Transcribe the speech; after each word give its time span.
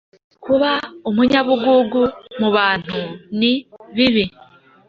Kuba 0.45 0.71
umunyabugugu 1.09 2.01
mubantu 2.39 2.99
ni 3.39 3.53
bibi 3.95 4.25